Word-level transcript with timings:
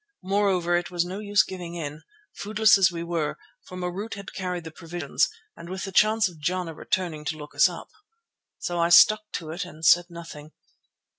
Moreover, 0.23 0.75
it 0.75 0.89
was 0.89 1.05
no 1.05 1.19
use 1.19 1.43
giving 1.43 1.75
in, 1.75 2.01
foodless 2.33 2.75
as 2.75 2.91
we 2.91 3.03
were, 3.03 3.37
for 3.67 3.77
Marût 3.77 4.15
had 4.15 4.33
carried 4.33 4.63
the 4.63 4.71
provisions, 4.71 5.29
and 5.55 5.69
with 5.69 5.83
the 5.83 5.91
chance 5.91 6.27
of 6.27 6.39
Jana 6.39 6.73
returning 6.73 7.23
to 7.25 7.37
look 7.37 7.53
us 7.53 7.69
up. 7.69 7.89
So 8.57 8.79
I 8.79 8.89
stuck 8.89 9.31
to 9.33 9.51
it 9.51 9.63
and 9.63 9.85
said 9.85 10.05
nothing. 10.09 10.53